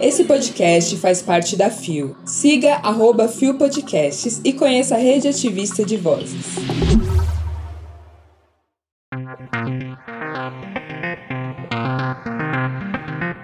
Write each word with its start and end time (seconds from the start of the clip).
Esse 0.00 0.24
podcast 0.24 0.96
faz 0.96 1.22
parte 1.22 1.56
da 1.56 1.70
FIO. 1.70 2.16
Siga 2.24 2.74
arroba 2.82 3.28
FIO 3.28 3.54
Podcasts 3.54 4.40
e 4.44 4.52
conheça 4.52 4.96
a 4.96 4.98
rede 4.98 5.28
ativista 5.28 5.84
de 5.84 5.96
vozes. 5.96 6.56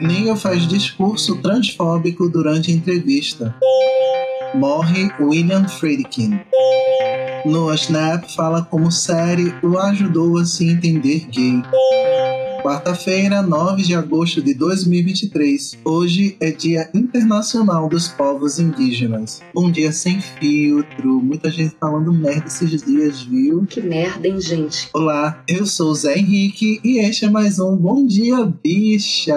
Neil 0.01 0.37
faz 0.37 0.66
discurso 0.66 1.41
transfóbico 1.43 2.29
durante 2.29 2.73
entrevista. 2.73 3.55
Morre 4.55 5.11
William 5.21 5.69
Friedkin. 5.69 6.41
No 7.45 7.73
Snap 7.75 8.25
fala 8.35 8.63
como 8.63 8.91
série 8.91 9.55
o 9.63 9.79
ajudou 9.79 10.39
a 10.39 10.45
se 10.45 10.69
entender 10.69 11.27
gay. 11.31 11.63
Quarta-feira, 12.63 13.40
9 13.40 13.83
de 13.83 13.95
agosto 13.95 14.43
de 14.43 14.53
2023. 14.53 15.79
Hoje 15.85 16.37
é 16.41 16.51
Dia 16.51 16.91
Internacional 16.92 17.88
dos 17.88 18.09
Povos 18.09 18.59
Indígenas. 18.59 19.41
Um 19.55 19.70
dia 19.70 19.92
sem 19.92 20.20
filtro, 20.20 21.23
muita 21.23 21.51
gente 21.51 21.77
falando 21.79 22.12
merda 22.12 22.48
esses 22.48 22.82
dias, 22.82 23.23
viu? 23.23 23.65
Que 23.65 23.80
merda, 23.80 24.27
hein, 24.27 24.41
gente? 24.41 24.88
Olá, 24.92 25.42
eu 25.46 25.65
sou 25.66 25.92
o 25.92 25.95
Zé 25.95 26.18
Henrique 26.18 26.80
e 26.82 26.98
este 26.98 27.27
é 27.27 27.30
mais 27.30 27.60
um 27.60 27.77
Bom 27.77 28.05
Dia 28.05 28.45
Bicha. 28.45 29.34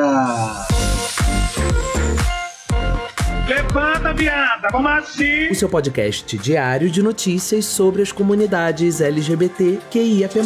Levanta, 3.48 4.14
viada, 4.14 4.68
vamos 4.72 4.92
assim! 4.92 5.50
O 5.52 5.56
seu 5.56 5.70
podcast 5.70 6.38
diário 6.38 6.90
de 6.90 7.04
notícias 7.04 7.66
sobre 7.66 8.02
as 8.02 8.12
comunidades 8.12 9.00
LGBT 9.00 9.80
QIAP+. 9.92 10.40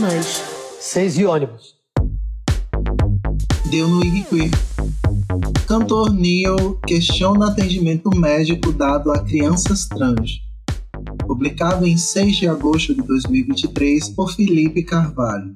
Seis 0.79 1.17
e 1.17 1.25
ônibus. 1.25 1.74
Deu 3.75 3.89
no 3.89 4.05
Iguiquir. 4.05 4.49
Cantor 5.67 6.13
Neil 6.13 6.79
questiona 6.87 7.47
atendimento 7.47 8.09
médico 8.09 8.71
dado 8.71 9.11
a 9.11 9.19
crianças 9.19 9.85
trans. 9.85 10.39
Publicado 11.27 11.85
em 11.85 11.97
6 11.97 12.37
de 12.37 12.47
agosto 12.47 12.95
de 12.95 13.01
2023 13.01 14.11
por 14.11 14.33
Felipe 14.33 14.81
Carvalho. 14.81 15.51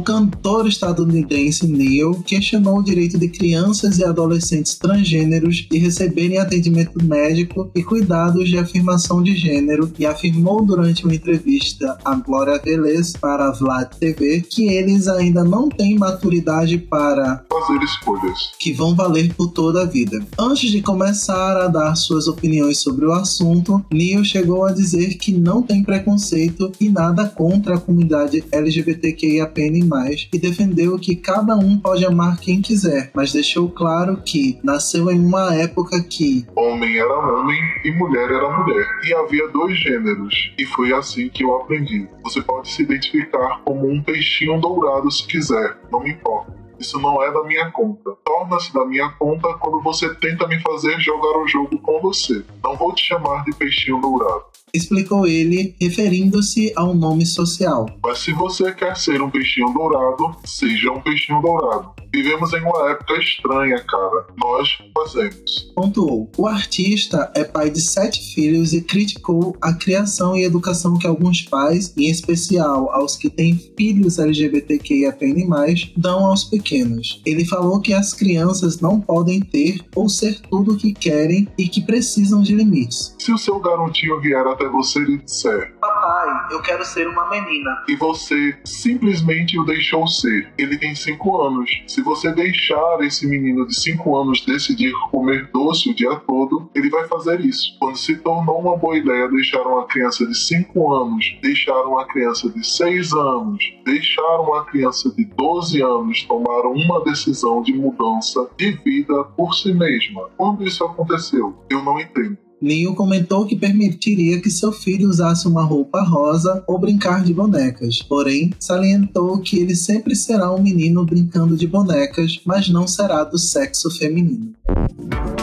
O 0.00 0.02
cantor 0.02 0.66
estadunidense 0.66 1.66
Neil 1.66 2.22
questionou 2.24 2.78
o 2.78 2.82
direito 2.82 3.18
de 3.18 3.28
crianças 3.28 3.98
e 3.98 4.04
adolescentes 4.04 4.74
transgêneros 4.74 5.56
de 5.70 5.76
receberem 5.76 6.38
atendimento 6.38 7.04
médico 7.04 7.70
e 7.74 7.82
cuidados 7.82 8.48
de 8.48 8.56
afirmação 8.56 9.22
de 9.22 9.36
gênero 9.36 9.92
e 9.98 10.06
afirmou 10.06 10.64
durante 10.64 11.04
uma 11.04 11.14
entrevista 11.14 11.98
a 12.02 12.14
Glória 12.14 12.58
Velez 12.64 13.12
para 13.12 13.48
a 13.48 13.52
Vlad 13.52 13.90
TV 13.96 14.40
que 14.40 14.68
eles 14.68 15.06
ainda 15.06 15.44
não 15.44 15.68
têm 15.68 15.98
maturidade 15.98 16.78
para 16.78 17.44
fazer 17.50 17.84
escolhas 17.84 18.52
que 18.58 18.72
vão 18.72 18.96
valer 18.96 19.34
por 19.34 19.48
toda 19.48 19.82
a 19.82 19.86
vida. 19.86 20.18
Antes 20.38 20.70
de 20.70 20.80
começar 20.80 21.58
a 21.58 21.68
dar 21.68 21.94
suas 21.94 22.26
opiniões 22.26 22.78
sobre 22.78 23.04
o 23.04 23.12
assunto, 23.12 23.84
Neil 23.92 24.24
chegou 24.24 24.64
a 24.64 24.72
dizer 24.72 25.18
que 25.18 25.30
não 25.30 25.60
tem 25.60 25.84
preconceito 25.84 26.72
e 26.80 26.88
nada 26.88 27.28
contra 27.28 27.74
a 27.74 27.80
comunidade 27.80 28.42
LGBTQIAPN+, 28.50 29.89
e 30.32 30.38
defendeu 30.38 30.98
que 30.98 31.16
cada 31.16 31.56
um 31.56 31.78
pode 31.78 32.04
amar 32.04 32.38
quem 32.38 32.60
quiser, 32.60 33.10
mas 33.14 33.32
deixou 33.32 33.68
claro 33.70 34.22
que 34.24 34.58
nasceu 34.62 35.10
em 35.10 35.20
uma 35.20 35.54
época 35.54 36.02
que 36.02 36.46
homem 36.54 36.98
era 36.98 37.12
homem 37.12 37.58
e 37.84 37.90
mulher 37.92 38.30
era 38.30 38.50
mulher, 38.58 38.86
e 39.04 39.14
havia 39.14 39.48
dois 39.48 39.78
gêneros, 39.78 40.52
e 40.58 40.64
foi 40.66 40.92
assim 40.92 41.28
que 41.28 41.44
eu 41.44 41.54
aprendi. 41.56 42.08
Você 42.22 42.42
pode 42.42 42.70
se 42.70 42.82
identificar 42.82 43.60
como 43.64 43.88
um 43.88 44.02
peixinho 44.02 44.60
dourado 44.60 45.10
se 45.10 45.26
quiser, 45.26 45.76
não 45.90 46.00
me 46.00 46.10
importa. 46.10 46.60
Isso 46.80 46.98
não 46.98 47.22
é 47.22 47.30
da 47.30 47.44
minha 47.44 47.70
conta. 47.70 48.10
Torna-se 48.24 48.72
da 48.72 48.86
minha 48.86 49.10
conta 49.10 49.52
quando 49.58 49.82
você 49.82 50.14
tenta 50.14 50.48
me 50.48 50.58
fazer 50.60 50.98
jogar 50.98 51.38
o 51.38 51.46
jogo 51.46 51.78
com 51.78 52.00
você. 52.00 52.42
Não 52.64 52.74
vou 52.74 52.94
te 52.94 53.04
chamar 53.04 53.44
de 53.44 53.54
peixinho 53.54 54.00
dourado. 54.00 54.44
Explicou 54.72 55.26
ele, 55.26 55.74
referindo-se 55.80 56.72
ao 56.76 56.94
nome 56.94 57.26
social. 57.26 57.86
Mas 58.02 58.18
se 58.18 58.32
você 58.32 58.72
quer 58.72 58.96
ser 58.96 59.20
um 59.20 59.30
peixinho 59.30 59.72
dourado, 59.72 60.36
seja 60.44 60.90
um 60.92 61.00
peixinho 61.00 61.40
dourado. 61.40 61.90
Vivemos 62.12 62.52
em 62.52 62.60
uma 62.60 62.90
época 62.90 63.14
estranha, 63.18 63.78
cara. 63.88 64.26
Nós 64.36 64.78
fazemos. 64.92 65.72
Pontuou. 65.76 66.30
O 66.36 66.46
artista 66.46 67.30
é 67.34 67.44
pai 67.44 67.70
de 67.70 67.80
sete 67.80 68.34
filhos 68.34 68.72
e 68.72 68.82
criticou 68.82 69.56
a 69.60 69.72
criação 69.72 70.36
e 70.36 70.44
educação 70.44 70.98
que 70.98 71.06
alguns 71.06 71.42
pais, 71.42 71.94
em 71.96 72.10
especial 72.10 72.92
aos 72.92 73.16
que 73.16 73.30
têm 73.30 73.56
filhos 73.76 74.18
LGBTQIAPN+, 74.18 75.92
dão 75.96 76.26
aos 76.26 76.44
pequenos. 76.44 77.22
Ele 77.24 77.44
falou 77.44 77.80
que 77.80 77.94
as 77.94 78.12
crianças 78.12 78.80
não 78.80 79.00
podem 79.00 79.40
ter 79.40 79.80
ou 79.94 80.08
ser 80.08 80.40
tudo 80.40 80.72
o 80.72 80.76
que 80.76 80.92
querem 80.92 81.46
e 81.56 81.68
que 81.68 81.80
precisam 81.80 82.42
de 82.42 82.54
limites. 82.54 83.14
Se 83.18 83.32
o 83.32 83.38
seu 83.38 83.60
garotinho 83.60 84.20
vier 84.20 84.46
até 84.60 84.68
você 84.68 85.00
e 85.00 85.16
disser: 85.16 85.74
Papai, 85.80 86.28
eu 86.52 86.60
quero 86.60 86.84
ser 86.84 87.08
uma 87.08 87.30
menina. 87.30 87.82
E 87.88 87.96
você 87.96 88.58
simplesmente 88.64 89.58
o 89.58 89.64
deixou 89.64 90.06
ser. 90.06 90.52
Ele 90.58 90.76
tem 90.76 90.94
cinco 90.94 91.40
anos. 91.40 91.70
Se 91.86 92.02
você 92.02 92.30
deixar 92.32 93.00
esse 93.00 93.26
menino 93.26 93.66
de 93.66 93.80
5 93.80 94.16
anos 94.16 94.44
decidir 94.44 94.92
comer 95.10 95.48
doce 95.52 95.90
o 95.90 95.94
dia 95.94 96.14
todo, 96.16 96.70
ele 96.74 96.90
vai 96.90 97.06
fazer 97.08 97.40
isso. 97.40 97.76
Quando 97.78 97.96
se 97.96 98.16
tornou 98.18 98.60
uma 98.60 98.76
boa 98.76 98.96
ideia 98.96 99.28
deixar 99.28 99.62
uma 99.62 99.86
criança 99.86 100.26
de 100.26 100.36
5 100.36 100.94
anos, 100.94 101.38
deixar 101.42 101.82
uma 101.82 102.04
criança 102.04 102.50
de 102.50 102.66
6 102.66 103.12
anos, 103.14 103.64
deixar 103.84 104.40
uma 104.40 104.64
criança 104.64 105.10
de 105.14 105.24
12 105.24 105.82
anos 105.82 106.24
tomar 106.24 106.66
uma 106.66 107.02
decisão 107.04 107.62
de 107.62 107.72
mudança 107.72 108.48
de 108.56 108.72
vida 108.72 109.24
por 109.36 109.54
si 109.54 109.72
mesma. 109.72 110.28
Quando 110.36 110.66
isso 110.66 110.84
aconteceu? 110.84 111.54
Eu 111.70 111.82
não 111.82 111.98
entendo. 111.98 112.36
Neil 112.60 112.94
comentou 112.94 113.46
que 113.46 113.56
permitiria 113.56 114.40
que 114.40 114.50
seu 114.50 114.70
filho 114.70 115.08
usasse 115.08 115.48
uma 115.48 115.64
roupa 115.64 116.02
rosa 116.02 116.62
ou 116.66 116.78
brincar 116.78 117.24
de 117.24 117.32
bonecas, 117.32 118.02
porém 118.02 118.52
salientou 118.58 119.40
que 119.40 119.58
ele 119.58 119.74
sempre 119.74 120.14
será 120.14 120.54
um 120.54 120.62
menino 120.62 121.04
brincando 121.04 121.56
de 121.56 121.66
bonecas, 121.66 122.40
mas 122.44 122.68
não 122.68 122.86
será 122.86 123.24
do 123.24 123.38
sexo 123.38 123.90
feminino. 123.90 124.54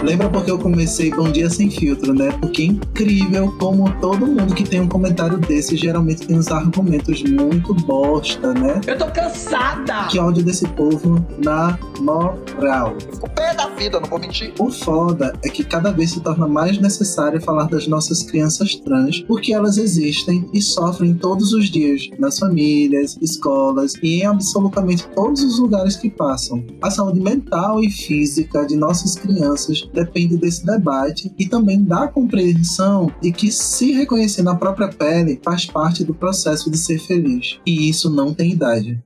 Lembra 0.04 0.30
porque 0.30 0.50
eu 0.50 0.58
comecei 0.58 1.12
Bom 1.12 1.30
Dia 1.30 1.50
Sem 1.50 1.70
Filtro, 1.70 2.14
né? 2.14 2.32
Porque 2.40 2.62
é 2.62 2.66
incrível 2.66 3.54
como 3.60 3.92
todo 4.00 4.26
mundo 4.26 4.54
que 4.54 4.64
tem 4.64 4.80
um 4.80 4.88
comentário 4.88 5.38
desse 5.38 5.76
geralmente 5.76 6.26
tem 6.26 6.38
uns 6.38 6.50
argumentos 6.50 7.22
muito 7.24 7.74
bosta, 7.74 8.54
né? 8.54 8.80
Eu 8.88 8.98
tô 8.98 9.08
cansada! 9.08 10.08
Que 10.08 10.18
ódio 10.18 10.44
desse 10.44 10.66
povo 10.70 11.26
na 11.44 11.78
moral. 12.00 12.96
O 13.22 13.30
pé 13.30 13.54
da 13.54 13.68
vida, 13.68 14.00
não 14.00 14.08
vou 14.08 14.20
mentir. 14.20 14.54
O 14.60 14.72
foda 14.72 15.34
é 15.44 15.50
que 15.50 15.64
cada 15.64 15.92
vez 15.92 16.12
se 16.12 16.22
torna 16.22 16.48
mais 16.48 16.80
necessário 16.80 17.42
falar 17.42 17.66
das 17.66 17.86
nossas 17.86 18.24
crianças 18.24 18.76
trans, 18.76 19.20
porque 19.22 19.54
elas 19.54 19.78
existem 19.78 20.48
e 20.54 20.62
sofrem 20.62 21.16
todos 21.16 21.52
os 21.52 21.70
dias, 21.70 22.08
nas 22.18 22.40
famílias, 22.40 23.18
escolas 23.22 23.96
e 24.02 24.22
em 24.22 24.26
absolutamente 24.26 25.06
todos 25.09 25.44
os 25.44 25.59
lugares 25.59 25.98
que 25.98 26.09
passam. 26.09 26.64
A 26.82 26.90
saúde 26.90 27.20
mental 27.20 27.84
e 27.84 27.90
física 27.90 28.66
de 28.66 28.78
nossas 28.78 29.16
crianças 29.17 29.88
depende 29.94 30.38
desse 30.38 30.66
debate 30.66 31.31
e 31.38 31.47
também 31.47 31.83
da 31.83 32.07
compreensão 32.07 33.11
de 33.22 33.31
que 33.31 33.51
se 33.51 33.91
reconhecer 33.91 34.44
na 34.44 34.55
própria 34.55 34.88
pele 34.88 35.39
faz 35.44 35.66
parte 35.66 36.03
do 36.03 36.13
processo 36.13 36.69
de 36.72 36.78
ser 36.78 37.00
feliz. 37.00 37.59
E 37.66 37.89
isso 37.89 38.09
não 38.09 38.33
tem 38.33 38.51
idade. 38.51 39.01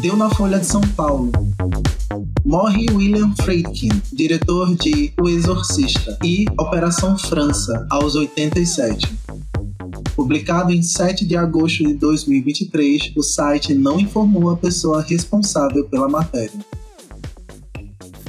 Deu 0.00 0.16
na 0.16 0.30
Folha 0.30 0.58
de 0.58 0.66
São 0.66 0.80
Paulo. 0.96 1.32
Morre 2.44 2.86
William 2.92 3.34
Friedkin, 3.42 3.90
diretor 4.12 4.74
de 4.76 5.12
O 5.20 5.28
Exorcista 5.28 6.16
e 6.22 6.44
Operação 6.58 7.18
França, 7.18 7.86
aos 7.90 8.14
87. 8.14 9.25
Publicado 10.16 10.72
em 10.72 10.82
7 10.82 11.26
de 11.26 11.36
agosto 11.36 11.84
de 11.84 11.92
2023, 11.92 13.12
o 13.14 13.22
site 13.22 13.74
não 13.74 14.00
informou 14.00 14.48
a 14.48 14.56
pessoa 14.56 15.02
responsável 15.02 15.84
pela 15.84 16.08
matéria. 16.08 16.58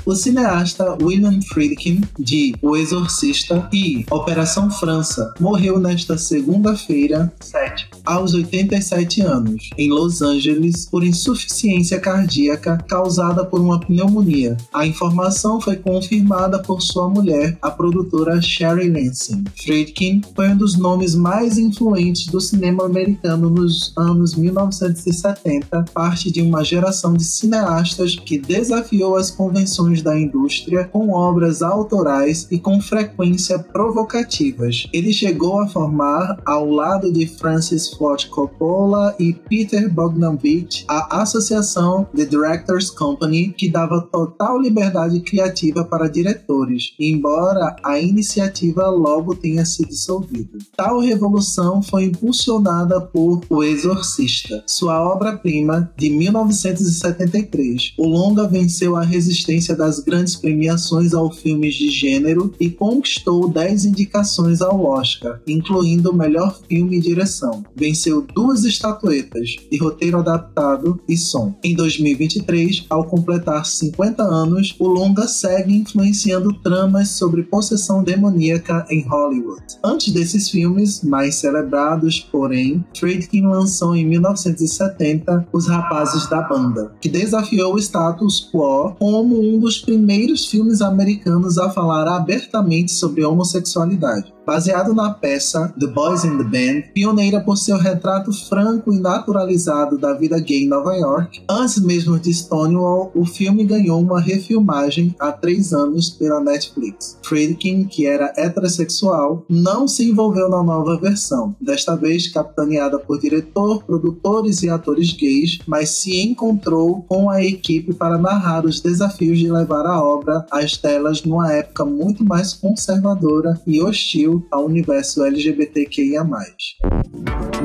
O 0.08 0.16
cineasta 0.16 0.98
William 1.02 1.42
Friedkin, 1.42 2.00
de 2.18 2.56
O 2.62 2.78
Exorcista 2.78 3.68
e 3.74 4.06
Operação 4.10 4.72
França, 4.72 5.34
morreu 5.38 5.82
nesta 5.82 6.18
segunda-feira, 6.18 7.30
7, 7.42 7.90
aos 8.06 8.34
87 8.34 9.20
anos, 9.20 9.70
em 9.78 9.90
Los 9.90 10.22
Angeles, 10.22 10.86
por 10.90 11.04
insuficiência 11.04 12.00
cardíaca 12.00 12.78
causada 12.88 13.44
por 13.44 13.60
uma 13.60 13.82
pneumonia. 13.82 14.56
A 14.74 14.88
informação 14.88 15.60
foi 15.60 15.76
confirmada 15.76 16.62
por 16.62 16.82
sua 16.82 17.10
mulher, 17.10 17.58
a 17.62 17.70
produtora 17.70 18.42
Sherry 18.42 18.90
Lansing. 18.90 19.44
Friedkin 19.62 20.22
foi 20.34 20.48
um 20.48 20.58
dos 20.58 20.78
nomes 20.78 21.16
mais 21.16 21.58
influentes 21.58 22.28
do 22.28 22.40
cinema 22.40 22.86
americano 22.86 23.50
nos 23.50 23.92
anos 23.98 24.36
1970, 24.36 25.84
parte 25.94 26.32
de 26.32 26.42
uma 26.42 26.64
geração 26.64 27.14
de 27.14 27.26
cineastas 27.26 28.16
que 28.16 28.38
desafiou 28.38 29.18
as 29.18 29.30
convenções 29.30 29.97
da 30.02 30.18
indústria 30.18 30.86
com 30.86 31.12
obras 31.12 31.62
autorais 31.62 32.48
e 32.52 32.60
com 32.60 32.82
frequência 32.82 33.60
provocativas. 33.60 34.88
Ele 34.94 35.12
chegou 35.14 35.60
a 35.60 35.68
formar, 35.68 36.42
ao 36.46 36.70
lado 36.70 37.12
de 37.12 37.28
Francis 37.28 37.90
Ford 37.90 38.28
Coppola 38.30 39.16
e 39.20 39.34
Peter 39.34 39.92
Bogdanovich, 39.92 40.86
a 40.88 41.22
Associação 41.22 42.08
The 42.16 42.26
Directors 42.26 42.90
Company, 42.90 43.54
que 43.58 43.70
dava 43.70 44.02
total 44.02 44.60
liberdade 44.60 45.20
criativa 45.22 45.84
para 45.84 46.10
diretores, 46.10 46.94
embora 47.00 47.76
a 47.84 48.00
iniciativa 48.00 48.88
logo 48.90 49.36
tenha 49.36 49.66
se 49.66 49.86
dissolvido. 49.86 50.58
Tal 50.76 51.00
revolução 51.00 51.82
foi 51.82 52.06
impulsionada 52.06 53.00
por 53.02 53.42
O 53.50 53.64
Exorcista, 53.64 54.64
sua 54.66 55.02
obra-prima 55.02 55.92
de 55.98 56.10
1973. 56.10 57.94
O 57.98 58.08
longa 58.08 58.48
venceu 58.48 58.96
a 58.96 59.04
resistência 59.04 59.76
das 59.88 60.00
grandes 60.00 60.36
premiações 60.36 61.14
ao 61.14 61.32
filmes 61.32 61.76
de 61.76 61.90
gênero 61.90 62.54
e 62.60 62.70
conquistou 62.70 63.48
10 63.48 63.86
indicações 63.86 64.62
ao 64.62 64.84
Oscar, 64.84 65.40
incluindo 65.48 66.14
melhor 66.14 66.60
filme 66.68 66.98
e 66.98 67.00
direção. 67.00 67.64
Venceu 67.74 68.22
duas 68.22 68.66
estatuetas 68.66 69.56
de 69.72 69.78
roteiro 69.78 70.18
adaptado 70.20 71.00
e 71.08 71.16
som. 71.16 71.56
Em 71.64 71.74
2023, 71.74 72.86
ao 72.90 73.06
completar 73.06 73.66
50 73.66 74.22
anos, 74.22 74.76
o 74.78 74.88
longa 74.88 75.26
segue 75.26 75.78
influenciando 75.78 76.52
tramas 76.62 77.12
sobre 77.12 77.44
possessão 77.44 78.04
demoníaca 78.04 78.86
em 78.90 79.08
Hollywood. 79.08 79.64
Antes 79.82 80.12
desses 80.12 80.50
filmes, 80.50 81.02
mais 81.02 81.36
celebrados, 81.36 82.20
porém, 82.30 82.84
Friedkin 82.98 83.44
lançou 83.44 83.96
em 83.96 84.06
1970 84.06 85.48
Os 85.54 85.68
Rapazes 85.68 86.30
da 86.30 86.42
Banda, 86.42 86.92
que 87.00 87.08
desafiou 87.08 87.76
o 87.76 87.80
status 87.80 88.50
quo 88.52 88.94
como 89.00 89.40
um 89.40 89.60
dos 89.60 89.77
primeiros 89.80 90.48
filmes 90.48 90.82
americanos 90.82 91.58
a 91.58 91.70
falar 91.70 92.08
abertamente 92.08 92.92
sobre 92.92 93.24
homossexualidade 93.24 94.38
baseado 94.48 94.94
na 94.94 95.14
peça 95.14 95.74
The 95.78 95.88
Boys 95.88 96.24
in 96.24 96.38
the 96.38 96.44
Band, 96.46 96.94
pioneira 96.94 97.42
por 97.42 97.58
seu 97.58 97.78
retrato 97.78 98.32
franco 98.48 98.94
e 98.94 98.98
naturalizado 98.98 99.98
da 99.98 100.14
vida 100.14 100.40
gay 100.40 100.64
em 100.64 100.70
Nova 100.70 100.96
York. 100.96 101.44
Antes 101.50 101.82
mesmo 101.82 102.18
de 102.18 102.34
Stonewall, 102.34 103.12
o 103.14 103.26
filme 103.26 103.66
ganhou 103.66 104.00
uma 104.00 104.22
refilmagem 104.22 105.14
há 105.20 105.34
três 105.34 105.74
anos 105.74 106.12
pela 106.12 106.40
Netflix. 106.40 107.18
Friedkin, 107.24 107.84
que 107.84 108.06
era 108.06 108.34
heterossexual, 108.38 109.46
não 109.50 109.86
se 109.86 110.10
envolveu 110.10 110.48
na 110.48 110.64
nova 110.64 110.98
versão, 110.98 111.54
desta 111.60 111.98
vez 111.98 112.30
capitaneada 112.30 112.98
por 112.98 113.20
diretor, 113.20 113.84
produtores 113.84 114.64
e 114.64 114.70
atores 114.70 115.12
gays, 115.12 115.60
mas 115.68 115.90
se 115.90 116.22
encontrou 116.22 117.02
com 117.02 117.30
a 117.30 117.44
equipe 117.44 117.94
para 117.94 118.18
narrar 118.18 118.66
os 118.66 118.80
desafios 118.80 119.38
de 119.38 119.50
levar 119.58 119.86
a 119.86 120.02
obra 120.02 120.46
às 120.52 120.78
telas 120.78 121.24
numa 121.24 121.52
época 121.54 121.86
muito 121.86 122.24
mais 122.24 122.54
conservadora 122.54 123.60
e 123.66 123.82
hostil 123.82 124.46
ao 124.52 124.66
universo 124.66 125.24
LGBTQIA. 125.24 126.24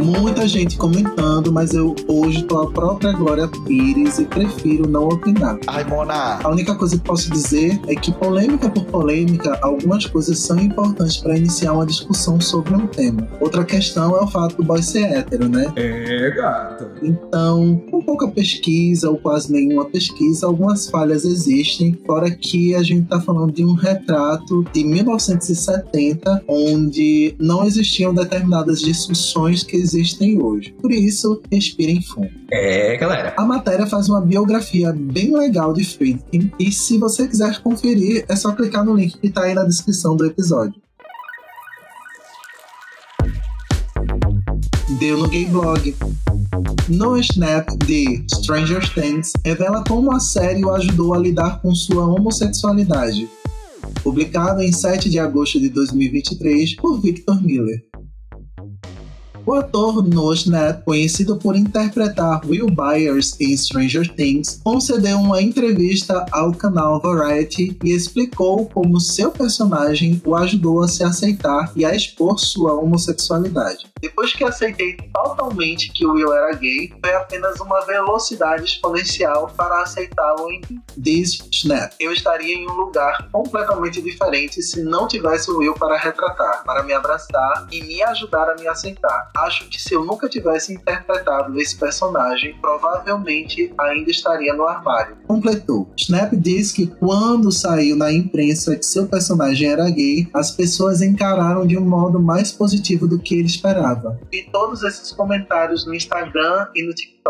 Muita 0.02 0.48
gente 0.48 0.76
comentando, 0.76 1.52
mas 1.52 1.72
eu 1.72 1.94
hoje 2.08 2.42
tô 2.42 2.58
a 2.58 2.70
própria 2.72 3.12
Glória 3.12 3.46
Pires 3.64 4.18
e 4.18 4.24
prefiro 4.24 4.88
não 4.88 5.04
opinar. 5.04 5.56
Ai, 5.68 5.84
Mona! 5.84 6.40
A 6.42 6.48
única 6.48 6.74
coisa 6.74 6.98
que 6.98 7.04
posso 7.04 7.30
dizer 7.30 7.80
é 7.86 7.94
que, 7.94 8.10
polêmica 8.10 8.68
por 8.68 8.84
polêmica, 8.86 9.56
algumas 9.62 10.04
coisas 10.06 10.40
são 10.40 10.58
importantes 10.58 11.18
para 11.18 11.38
iniciar 11.38 11.74
uma 11.74 11.86
discussão 11.86 12.40
sobre 12.40 12.74
um 12.74 12.88
tema. 12.88 13.28
Outra 13.40 13.64
questão 13.64 14.16
é 14.16 14.20
o 14.20 14.26
fato 14.26 14.56
do 14.56 14.64
boy 14.64 14.82
ser 14.82 15.04
hétero, 15.04 15.48
né? 15.48 15.72
É, 15.76 16.30
gata. 16.30 16.90
Então, 17.00 17.80
com 17.88 18.02
pouca 18.02 18.26
pesquisa 18.26 19.08
ou 19.08 19.16
quase 19.16 19.52
nenhuma 19.52 19.84
pesquisa, 19.84 20.48
algumas 20.48 20.90
falhas 20.90 21.24
existem, 21.24 21.96
fora 22.04 22.28
que 22.28 22.74
a 22.74 22.82
gente 22.82 23.06
tá 23.06 23.20
falando 23.20 23.52
de 23.52 23.64
um 23.64 23.74
retrato 23.74 24.64
de 24.72 24.82
1970, 24.82 26.42
onde 26.48 27.36
não 27.38 27.64
existiam 27.64 28.12
determinadas 28.12 28.80
discussões 28.80 29.62
que 29.62 29.76
existem 29.76 29.91
hoje. 30.40 30.74
Por 30.80 30.92
isso, 30.92 31.42
respirem 31.50 32.02
fundo. 32.02 32.30
É, 32.50 32.96
galera. 32.96 33.34
A 33.36 33.44
matéria 33.44 33.86
faz 33.86 34.08
uma 34.08 34.20
biografia 34.20 34.92
bem 34.92 35.36
legal 35.36 35.72
de 35.72 35.84
Friedkin 35.84 36.50
e 36.58 36.70
se 36.72 36.98
você 36.98 37.26
quiser 37.28 37.60
conferir, 37.62 38.24
é 38.28 38.36
só 38.36 38.52
clicar 38.52 38.84
no 38.84 38.94
link 38.94 39.18
que 39.18 39.26
está 39.26 39.44
aí 39.44 39.54
na 39.54 39.64
descrição 39.64 40.16
do 40.16 40.26
episódio. 40.26 40.80
Deu 44.98 45.18
no 45.18 45.28
Gay 45.28 45.46
Blog. 45.46 45.94
No 46.88 47.16
Snap 47.18 47.68
de 47.86 48.24
Stranger 48.34 48.82
Things 48.94 49.32
revela 49.44 49.82
como 49.88 50.12
a 50.12 50.20
série 50.20 50.64
o 50.64 50.70
ajudou 50.70 51.14
a 51.14 51.18
lidar 51.18 51.60
com 51.62 51.74
sua 51.74 52.06
homossexualidade. 52.06 53.28
Publicado 54.02 54.60
em 54.62 54.72
7 54.72 55.08
de 55.08 55.18
agosto 55.18 55.58
de 55.58 55.68
2023 55.68 56.76
por 56.76 57.00
Victor 57.00 57.42
Miller. 57.42 57.84
O 59.44 59.54
ator 59.54 60.06
Noah 60.06 60.36
Schnapp, 60.36 60.84
conhecido 60.84 61.36
por 61.36 61.56
interpretar 61.56 62.40
Will 62.46 62.68
Byers 62.68 63.38
em 63.40 63.56
Stranger 63.56 64.08
Things, 64.14 64.60
concedeu 64.62 65.18
uma 65.18 65.42
entrevista 65.42 66.24
ao 66.30 66.52
canal 66.52 67.00
Variety 67.00 67.76
e 67.82 67.90
explicou 67.90 68.68
como 68.68 69.00
seu 69.00 69.32
personagem 69.32 70.22
o 70.24 70.36
ajudou 70.36 70.80
a 70.80 70.86
se 70.86 71.02
aceitar 71.02 71.72
e 71.74 71.84
a 71.84 71.92
expor 71.92 72.38
sua 72.38 72.74
homossexualidade. 72.74 73.90
Depois 74.00 74.32
que 74.32 74.44
aceitei 74.44 74.96
totalmente 75.12 75.92
que 75.92 76.06
Will 76.06 76.32
era 76.32 76.54
gay, 76.54 76.92
foi 77.04 77.14
apenas 77.14 77.60
uma 77.60 77.80
velocidade 77.84 78.64
exponencial 78.64 79.52
para 79.56 79.82
aceitá-lo 79.82 80.50
em. 80.50 80.60
Diz 80.96 81.38
Schnapp. 81.52 81.94
Eu 81.98 82.12
estaria 82.12 82.54
em 82.54 82.68
um 82.68 82.74
lugar 82.74 83.28
completamente 83.30 84.00
diferente 84.02 84.62
se 84.62 84.82
não 84.82 85.08
tivesse 85.08 85.50
o 85.50 85.58
Will 85.58 85.74
para 85.74 85.96
retratar, 85.96 86.62
para 86.64 86.82
me 86.82 86.92
abraçar 86.92 87.66
e 87.72 87.82
me 87.82 88.02
ajudar 88.02 88.50
a 88.50 88.54
me 88.56 88.68
aceitar. 88.68 89.31
Acho 89.36 89.68
que 89.68 89.80
se 89.80 89.94
eu 89.94 90.04
nunca 90.04 90.28
tivesse 90.28 90.74
interpretado 90.74 91.58
esse 91.60 91.76
personagem, 91.76 92.54
provavelmente 92.60 93.72
ainda 93.78 94.10
estaria 94.10 94.52
no 94.54 94.66
armário. 94.66 95.16
Completou. 95.26 95.90
Snap 95.96 96.32
diz 96.34 96.72
que 96.72 96.86
quando 96.86 97.50
saiu 97.50 97.96
na 97.96 98.12
imprensa 98.12 98.76
que 98.76 98.84
seu 98.84 99.06
personagem 99.06 99.70
era 99.70 99.88
gay, 99.90 100.28
as 100.34 100.50
pessoas 100.50 101.00
encararam 101.00 101.66
de 101.66 101.78
um 101.78 101.84
modo 101.84 102.20
mais 102.20 102.52
positivo 102.52 103.06
do 103.06 103.18
que 103.18 103.34
ele 103.34 103.46
esperava. 103.46 104.20
E 104.30 104.42
todos 104.50 104.82
esses 104.82 105.12
comentários 105.12 105.86
no 105.86 105.94
Instagram 105.94 106.68
e 106.74 106.82
no 106.84 106.94
TikTok 106.94 107.21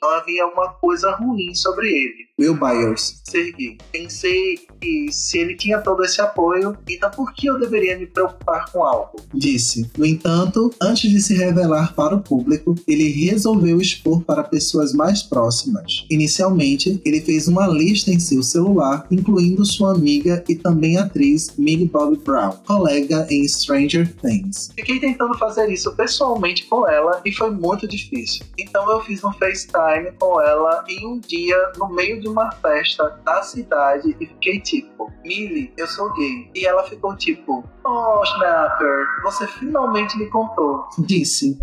não 0.00 0.10
havia 0.10 0.44
alguma 0.44 0.72
coisa 0.74 1.10
ruim 1.12 1.54
sobre 1.54 1.88
ele. 1.88 2.30
Will 2.38 2.54
Byers, 2.54 3.20
ser 3.24 3.52
gay. 3.52 3.76
Pensei 3.92 4.58
que 4.80 5.12
se 5.12 5.38
ele 5.38 5.54
tinha 5.54 5.78
todo 5.78 6.02
esse 6.02 6.22
apoio, 6.22 6.76
então 6.88 7.10
por 7.10 7.34
que 7.34 7.46
eu 7.46 7.58
deveria 7.58 7.98
me 7.98 8.06
preocupar 8.06 8.70
com 8.72 8.82
algo? 8.82 9.20
Disse. 9.34 9.90
No 9.98 10.06
entanto, 10.06 10.72
antes 10.80 11.10
de 11.10 11.20
se 11.20 11.34
revelar 11.34 11.94
para 11.94 12.16
o 12.16 12.22
público, 12.22 12.74
ele 12.88 13.10
resolveu 13.10 13.78
expor 13.78 14.22
para 14.22 14.42
pessoas 14.42 14.94
mais 14.94 15.22
próximas. 15.22 16.06
Inicialmente, 16.08 17.00
ele 17.04 17.20
fez 17.20 17.46
uma 17.46 17.66
lista 17.66 18.10
em 18.10 18.18
seu 18.18 18.42
celular, 18.42 19.06
incluindo 19.10 19.64
sua 19.66 19.92
amiga 19.92 20.42
e 20.48 20.54
também 20.54 20.96
atriz 20.96 21.54
Millie 21.58 21.88
Bobby 21.88 22.16
Brown, 22.24 22.52
colega 22.66 23.26
em 23.28 23.46
Stranger 23.46 24.10
Things. 24.14 24.70
Fiquei 24.74 24.98
tentando 24.98 25.36
fazer 25.36 25.70
isso 25.70 25.94
pessoalmente 25.94 26.64
com 26.64 26.88
ela 26.88 27.20
e 27.24 27.32
foi 27.32 27.50
muito 27.50 27.86
difícil. 27.86 28.46
Então 28.56 28.90
eu 28.90 29.00
fiz 29.02 29.22
um 29.22 29.32
FaceTime 29.40 30.12
com 30.20 30.40
ela 30.40 30.84
em 30.86 31.06
um 31.06 31.18
dia 31.18 31.56
no 31.78 31.88
meio 31.88 32.20
de 32.20 32.28
uma 32.28 32.52
festa 32.52 33.18
da 33.24 33.42
cidade 33.42 34.14
e 34.20 34.26
fiquei 34.26 34.60
tipo, 34.60 35.10
Millie, 35.24 35.72
eu 35.76 35.86
sou 35.86 36.12
gay. 36.14 36.50
E 36.54 36.66
ela 36.66 36.84
ficou 36.84 37.16
tipo, 37.16 37.64
Oh, 37.84 38.22
Snapper, 38.22 39.06
você 39.22 39.46
finalmente 39.46 40.16
me 40.18 40.26
contou. 40.26 40.84
Disse. 40.98 41.58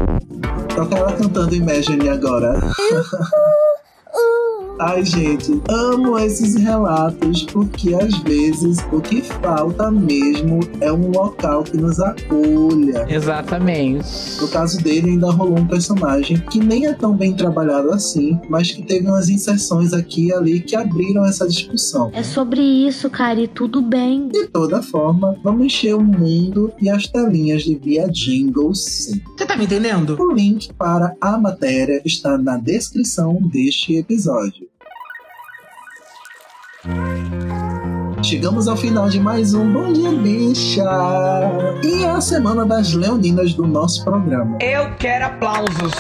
Toca 0.75 0.95
ela 0.95 1.15
cantando 1.15 1.55
Imagine 1.55 2.09
agora. 2.09 2.59
Ai, 4.79 5.03
gente, 5.03 5.59
amo 5.69 6.19
esses 6.19 6.55
relatos 6.55 7.43
porque 7.45 7.95
às 7.95 8.15
vezes 8.19 8.77
o 8.91 9.01
que 9.01 9.21
falta 9.21 9.89
mesmo 9.89 10.59
é 10.79 10.91
um 10.91 11.09
local 11.09 11.63
que 11.63 11.75
nos 11.77 11.99
acolha. 11.99 13.05
Exatamente. 13.09 14.05
No 14.39 14.47
caso 14.47 14.81
dele, 14.83 15.11
ainda 15.11 15.31
rolou 15.31 15.57
um 15.57 15.65
personagem 15.65 16.37
que 16.51 16.59
nem 16.59 16.85
é 16.85 16.93
tão 16.93 17.15
bem 17.15 17.33
trabalhado 17.33 17.91
assim, 17.91 18.39
mas 18.49 18.71
que 18.71 18.83
teve 18.83 19.07
umas 19.07 19.29
inserções 19.29 19.93
aqui 19.93 20.27
e 20.27 20.33
ali 20.33 20.59
que 20.59 20.75
abriram 20.75 21.25
essa 21.25 21.47
discussão. 21.47 22.11
É 22.13 22.21
sobre 22.21 22.61
isso, 22.61 23.09
cara, 23.09 23.39
e 23.41 23.47
tudo 23.47 23.81
bem. 23.81 24.27
De 24.27 24.47
toda 24.47 24.83
forma, 24.83 25.35
vamos 25.43 25.65
encher 25.65 25.95
o 25.95 26.03
mundo 26.03 26.71
e 26.79 26.87
as 26.87 27.07
telinhas 27.07 27.63
de 27.63 27.75
via 27.75 28.07
jingles 28.07 28.83
sim. 28.83 29.21
Você 29.35 29.45
tá 29.45 29.57
me 29.57 29.65
entendendo? 29.65 30.15
O 30.19 30.31
link 30.31 30.71
para 30.73 31.15
a 31.19 31.37
matéria 31.37 31.99
está 32.05 32.37
na 32.37 32.57
descrição 32.57 33.39
deste 33.41 33.95
episódio. 33.95 34.66
Chegamos 38.27 38.67
ao 38.67 38.75
final 38.75 39.07
de 39.07 39.21
mais 39.21 39.53
um 39.53 39.71
Bom 39.71 39.93
Dia 39.93 40.11
Bicha! 40.11 40.83
E 41.81 42.03
é 42.03 42.09
a 42.09 42.19
semana 42.19 42.65
das 42.65 42.93
leoninas 42.93 43.53
do 43.53 43.65
nosso 43.65 44.03
programa. 44.03 44.57
Eu 44.59 44.93
quero 44.97 45.27
aplausos. 45.27 45.93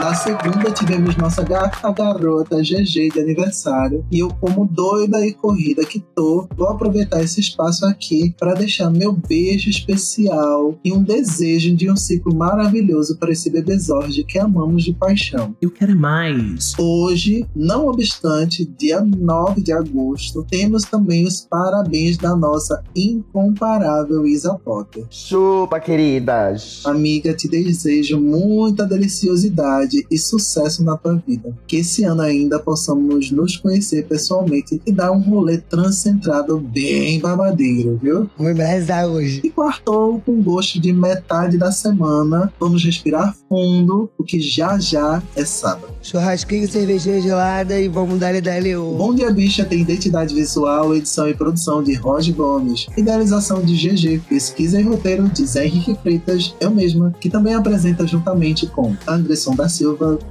Na 0.00 0.14
segunda 0.14 0.70
tivemos 0.70 1.14
nossa 1.14 1.42
gata 1.42 1.92
garota 1.92 2.62
GG 2.62 3.10
de 3.12 3.20
aniversário. 3.20 4.02
E 4.10 4.20
eu, 4.20 4.30
como 4.40 4.64
doida 4.64 5.24
e 5.26 5.34
corrida 5.34 5.84
que 5.84 6.00
tô, 6.00 6.48
vou 6.56 6.68
aproveitar 6.68 7.22
esse 7.22 7.38
espaço 7.38 7.84
aqui 7.84 8.34
para 8.38 8.54
deixar 8.54 8.90
meu 8.90 9.12
beijo 9.12 9.68
especial 9.68 10.74
e 10.82 10.90
um 10.90 11.02
desejo 11.02 11.76
de 11.76 11.90
um 11.90 11.96
ciclo 11.96 12.34
maravilhoso 12.34 13.18
para 13.18 13.30
esse 13.30 13.50
bebezorde 13.50 14.24
que 14.24 14.38
amamos 14.38 14.84
de 14.84 14.94
paixão. 14.94 15.54
Eu 15.60 15.70
quero 15.70 15.94
mais. 15.94 16.72
Hoje, 16.78 17.46
não 17.54 17.86
obstante, 17.86 18.64
dia 18.64 19.02
9 19.02 19.60
de 19.60 19.72
agosto, 19.72 20.46
temos 20.50 20.84
também 20.84 21.26
os 21.26 21.42
parabéns 21.42 22.16
da 22.16 22.34
nossa 22.34 22.82
incomparável 22.96 24.26
Isa 24.26 24.54
Potter. 24.54 25.04
Chupa, 25.10 25.78
queridas! 25.78 26.80
Amiga, 26.86 27.34
te 27.34 27.46
desejo 27.46 28.18
muita 28.18 28.86
deliciosidade 28.86 29.89
e 30.10 30.18
sucesso 30.18 30.84
na 30.84 30.96
tua 30.96 31.22
vida. 31.26 31.54
Que 31.66 31.76
esse 31.76 32.04
ano 32.04 32.22
ainda 32.22 32.58
possamos 32.58 33.30
nos 33.30 33.56
conhecer 33.56 34.06
pessoalmente 34.06 34.80
e 34.86 34.92
dar 34.92 35.12
um 35.12 35.20
rolê 35.20 35.58
transcentrado 35.58 36.58
bem 36.58 37.20
babadeiro, 37.20 37.98
viu? 38.02 38.30
Vou 38.36 38.50
embrasar 38.50 39.06
hoje. 39.06 39.40
E 39.44 39.50
quartou 39.50 40.20
com 40.20 40.42
gosto 40.42 40.80
de 40.80 40.92
metade 40.92 41.58
da 41.58 41.72
semana. 41.72 42.52
Vamos 42.58 42.84
respirar 42.84 43.36
fundo, 43.48 44.10
porque 44.16 44.40
já 44.40 44.78
já 44.78 45.22
é 45.36 45.44
sábado. 45.44 45.92
Churrasquinho, 46.02 46.70
cervejinha 46.70 47.20
gelada 47.20 47.78
e 47.78 47.88
vamos 47.88 48.18
dar 48.18 48.40
dali 48.40 48.76
o. 48.76 48.94
Bom 48.94 49.14
Dia 49.14 49.30
Bicha 49.30 49.64
tem 49.64 49.80
identidade 49.80 50.34
visual, 50.34 50.94
edição 50.94 51.28
e 51.28 51.34
produção 51.34 51.82
de 51.82 51.94
Roger 51.94 52.34
Gomes, 52.34 52.86
idealização 52.96 53.62
de 53.62 53.74
GG, 53.74 54.22
pesquisa 54.28 54.80
e 54.80 54.84
roteiro 54.84 55.28
de 55.28 55.46
Zé 55.46 55.66
Henrique 55.66 55.96
Freitas, 56.02 56.54
eu 56.60 56.70
mesma, 56.70 57.14
que 57.20 57.28
também 57.28 57.54
apresenta 57.54 58.06
juntamente 58.06 58.66
com 58.66 58.96
Anderson 59.06 59.54
da 59.54 59.68
Silva, 59.68 59.79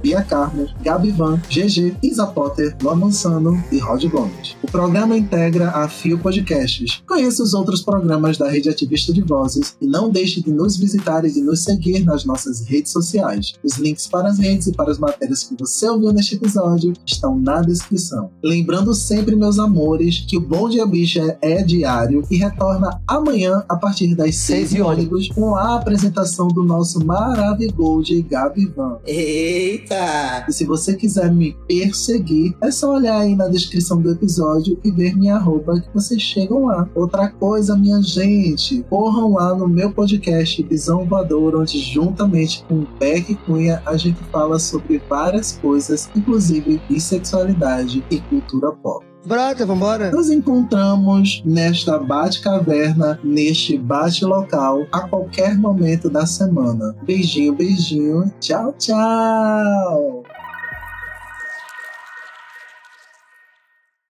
Bia 0.02 0.22
Carmo, 0.22 0.68
Gabi 0.82 1.10
Van, 1.10 1.40
GG, 1.48 1.96
Isa 2.02 2.26
Potter, 2.26 2.76
Luan 2.82 2.96
Mansano 2.96 3.62
e 3.72 3.78
Roger 3.78 4.10
Gomes. 4.10 4.56
O 4.62 4.70
programa 4.70 5.16
integra 5.16 5.70
a 5.70 5.88
Fio 5.88 6.18
Podcasts. 6.18 7.02
Conheça 7.06 7.42
os 7.42 7.52
outros 7.52 7.82
programas 7.82 8.38
da 8.38 8.48
Rede 8.48 8.68
Ativista 8.68 9.12
de 9.12 9.22
Vozes 9.22 9.76
e 9.80 9.86
não 9.86 10.08
deixe 10.08 10.40
de 10.40 10.52
nos 10.52 10.76
visitar 10.76 11.24
e 11.24 11.32
de 11.32 11.40
nos 11.40 11.64
seguir 11.64 12.04
nas 12.04 12.24
nossas 12.24 12.64
redes 12.64 12.92
sociais. 12.92 13.54
Os 13.62 13.76
links 13.76 14.06
para 14.06 14.28
as 14.28 14.38
redes 14.38 14.68
e 14.68 14.72
para 14.72 14.90
as 14.90 14.98
matérias 14.98 15.42
que 15.42 15.56
você 15.58 15.88
ouviu 15.88 16.12
neste 16.12 16.36
episódio 16.36 16.92
estão 17.04 17.38
na 17.38 17.60
descrição. 17.60 18.30
Lembrando 18.42 18.94
sempre, 18.94 19.34
meus 19.34 19.58
amores, 19.58 20.24
que 20.28 20.36
o 20.36 20.40
Bom 20.40 20.68
Dia 20.68 20.86
Bicha 20.86 21.36
é 21.42 21.62
diário 21.62 22.22
e 22.30 22.36
retorna 22.36 23.00
amanhã 23.06 23.64
a 23.68 23.76
partir 23.76 24.14
das 24.14 24.36
6 24.36 24.60
Seis 24.70 24.78
ônibus 24.78 25.28
com 25.28 25.56
a 25.56 25.76
apresentação 25.76 26.48
do 26.48 26.62
nosso 26.62 27.04
Maravigold 27.04 28.22
Gabi 28.22 28.66
Van. 28.66 28.98
Eita! 29.40 30.44
E 30.46 30.52
se 30.52 30.66
você 30.66 30.94
quiser 30.94 31.32
me 31.32 31.56
perseguir, 31.66 32.54
é 32.62 32.70
só 32.70 32.94
olhar 32.94 33.20
aí 33.20 33.34
na 33.34 33.48
descrição 33.48 33.98
do 33.98 34.12
episódio 34.12 34.78
e 34.84 34.90
ver 34.90 35.16
minha 35.16 35.36
arroba 35.36 35.80
que 35.80 35.88
vocês 35.94 36.20
chegam 36.20 36.66
lá. 36.66 36.86
Outra 36.94 37.30
coisa, 37.30 37.74
minha 37.74 38.02
gente, 38.02 38.84
corram 38.90 39.32
lá 39.32 39.54
no 39.54 39.66
meu 39.66 39.90
podcast 39.90 40.62
Visão 40.64 41.06
Voador, 41.06 41.56
onde 41.56 41.80
juntamente 41.80 42.62
com 42.68 42.84
Beck 42.98 43.34
Cunha 43.46 43.82
a 43.86 43.96
gente 43.96 44.22
fala 44.24 44.58
sobre 44.58 45.00
várias 45.08 45.52
coisas, 45.52 46.10
inclusive 46.14 46.78
bissexualidade 46.86 48.04
e 48.10 48.20
cultura 48.20 48.72
pop. 48.72 49.09
Brota, 49.24 49.66
vambora? 49.66 50.10
Nos 50.10 50.30
encontramos 50.30 51.42
nesta 51.44 51.98
bate-caverna, 51.98 53.18
neste 53.22 53.76
bate-local, 53.76 54.86
a 54.90 55.06
qualquer 55.08 55.58
momento 55.58 56.08
da 56.08 56.26
semana. 56.26 56.96
Beijinho, 57.02 57.54
beijinho. 57.54 58.32
Tchau, 58.40 58.74
tchau! 58.78 60.19